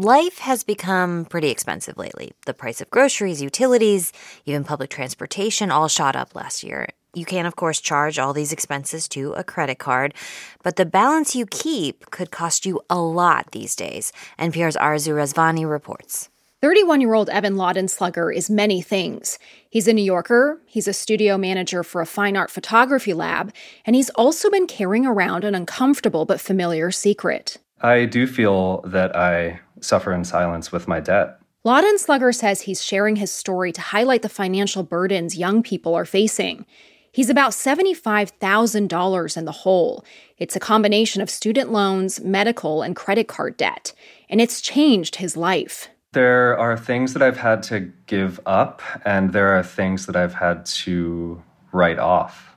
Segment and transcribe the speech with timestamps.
[0.00, 2.30] Life has become pretty expensive lately.
[2.46, 4.12] The price of groceries, utilities,
[4.46, 6.86] even public transportation all shot up last year.
[7.14, 10.14] You can, of course, charge all these expenses to a credit card,
[10.62, 14.12] but the balance you keep could cost you a lot these days.
[14.38, 16.28] NPR's Arezou Rezvani reports.
[16.62, 19.36] 31 year old Evan Laudenslager is many things.
[19.68, 23.52] He's a New Yorker, he's a studio manager for a fine art photography lab,
[23.84, 27.56] and he's also been carrying around an uncomfortable but familiar secret.
[27.80, 31.40] I do feel that I suffer in silence with my debt.
[31.64, 36.64] Laudenslager says he's sharing his story to highlight the financial burdens young people are facing.
[37.12, 40.04] He's about $75,000 in the hole.
[40.36, 43.92] It's a combination of student loans, medical, and credit card debt,
[44.28, 45.88] and it's changed his life.
[46.12, 50.34] There are things that I've had to give up, and there are things that I've
[50.34, 52.56] had to write off.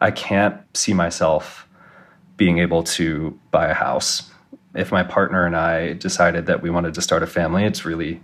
[0.00, 1.66] I can't see myself
[2.36, 4.29] being able to buy a house.
[4.74, 8.20] If my partner and I decided that we wanted to start a family, it's really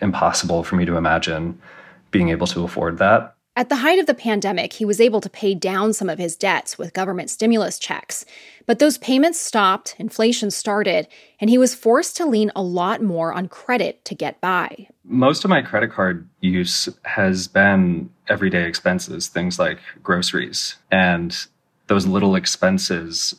[0.00, 1.60] impossible for me to imagine
[2.10, 3.34] being able to afford that.
[3.56, 6.34] At the height of the pandemic, he was able to pay down some of his
[6.34, 8.24] debts with government stimulus checks.
[8.66, 11.06] But those payments stopped, inflation started,
[11.38, 14.88] and he was forced to lean a lot more on credit to get by.
[15.04, 20.74] Most of my credit card use has been everyday expenses, things like groceries.
[20.90, 21.36] And
[21.86, 23.36] those little expenses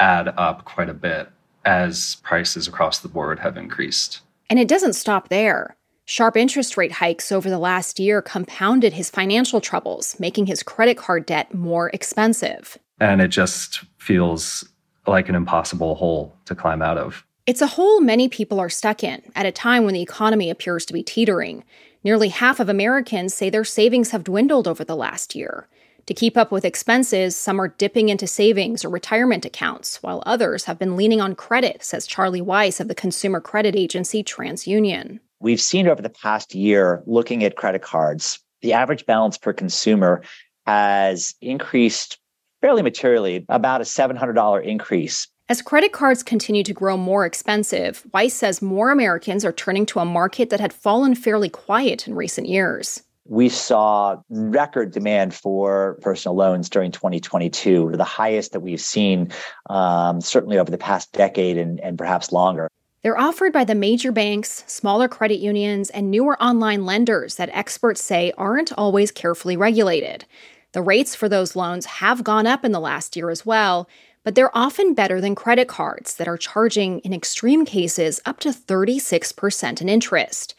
[0.00, 1.28] add up quite a bit
[1.68, 4.22] as prices across the board have increased.
[4.48, 5.76] And it doesn't stop there.
[6.06, 10.96] Sharp interest rate hikes over the last year compounded his financial troubles, making his credit
[10.96, 12.78] card debt more expensive.
[12.98, 14.66] And it just feels
[15.06, 17.26] like an impossible hole to climb out of.
[17.44, 20.86] It's a hole many people are stuck in at a time when the economy appears
[20.86, 21.64] to be teetering.
[22.02, 25.68] Nearly half of Americans say their savings have dwindled over the last year.
[26.08, 30.64] To keep up with expenses, some are dipping into savings or retirement accounts, while others
[30.64, 35.18] have been leaning on credit, says Charlie Wise of the consumer credit agency TransUnion.
[35.40, 40.22] We've seen over the past year, looking at credit cards, the average balance per consumer
[40.64, 42.18] has increased
[42.62, 45.28] fairly materially, about a $700 increase.
[45.50, 49.98] As credit cards continue to grow more expensive, Wise says more Americans are turning to
[49.98, 53.02] a market that had fallen fairly quiet in recent years.
[53.28, 59.30] We saw record demand for personal loans during 2022, the highest that we've seen
[59.68, 62.68] um, certainly over the past decade and, and perhaps longer.
[63.02, 68.02] They're offered by the major banks, smaller credit unions, and newer online lenders that experts
[68.02, 70.24] say aren't always carefully regulated.
[70.72, 73.88] The rates for those loans have gone up in the last year as well,
[74.24, 78.50] but they're often better than credit cards that are charging, in extreme cases, up to
[78.50, 80.54] 36% in interest.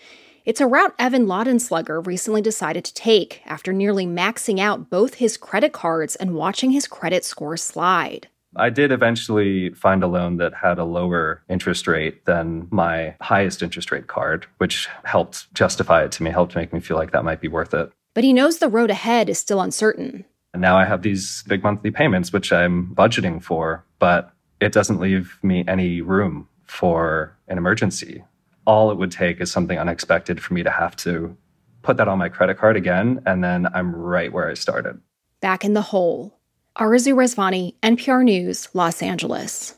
[0.45, 5.37] It's a route Evan Laudenslager recently decided to take after nearly maxing out both his
[5.37, 8.27] credit cards and watching his credit score slide.
[8.55, 13.61] I did eventually find a loan that had a lower interest rate than my highest
[13.61, 17.25] interest rate card, which helped justify it to me, helped make me feel like that
[17.25, 17.91] might be worth it.
[18.15, 20.25] But he knows the road ahead is still uncertain.
[20.53, 24.99] And now I have these big monthly payments, which I'm budgeting for, but it doesn't
[24.99, 28.23] leave me any room for an emergency.
[28.69, 31.35] All it would take is something unexpected for me to have to
[31.81, 35.01] put that on my credit card again, and then I'm right where I started.
[35.41, 36.39] Back in the hole.
[36.77, 39.73] Arezou Rezvani, NPR News, Los Angeles.